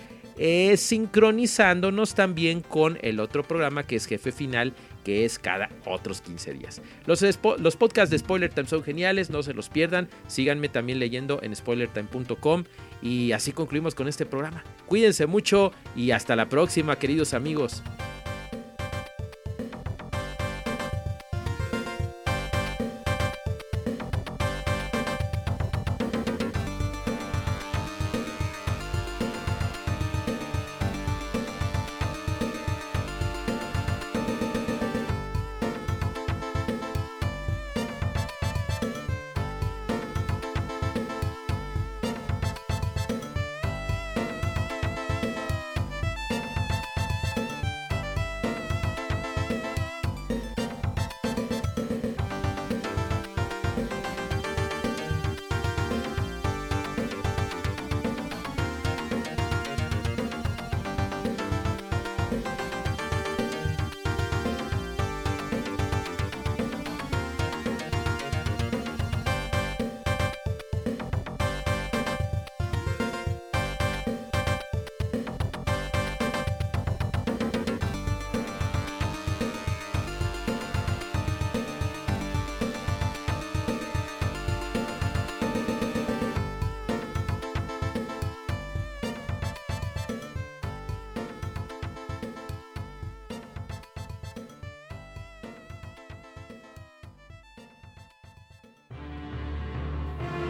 Eh, 0.42 0.78
sincronizándonos 0.78 2.16
también 2.16 2.62
con 2.62 2.98
el 3.02 3.20
otro 3.20 3.44
programa 3.44 3.84
que 3.84 3.98
es 3.98 4.06
Jefe 4.06 4.32
Final 4.32 4.74
que 5.04 5.26
es 5.26 5.40
cada 5.40 5.70
otros 5.86 6.22
15 6.22 6.54
días. 6.54 6.82
Los, 7.06 7.24
los 7.60 7.76
podcasts 7.76 8.12
de 8.12 8.18
Spoiler 8.18 8.52
Time 8.52 8.68
son 8.68 8.84
geniales, 8.84 9.30
no 9.30 9.44
se 9.44 9.54
los 9.54 9.70
pierdan. 9.70 10.10
Síganme 10.28 10.70
también 10.70 11.00
leyendo 11.00 11.40
en 11.42 11.56
spoilertime.com 11.56 12.64
y 13.02 13.32
así 13.32 13.52
concluimos 13.52 13.96
con 13.96 14.08
este 14.08 14.26
programa. 14.26 14.64
Cuídense 14.86 15.26
mucho 15.26 15.72
y 15.96 16.12
hasta 16.12 16.36
la 16.36 16.50
próxima, 16.50 16.98
queridos 16.98 17.34
amigos. 17.34 17.84